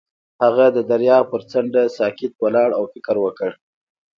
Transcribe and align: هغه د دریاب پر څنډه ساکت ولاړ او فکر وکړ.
هغه 0.43 0.65
د 0.75 0.77
دریاب 0.91 1.23
پر 1.31 1.41
څنډه 1.51 1.83
ساکت 1.97 2.33
ولاړ 2.41 2.69
او 2.77 2.83
فکر 2.93 3.15
وکړ. 3.21 3.49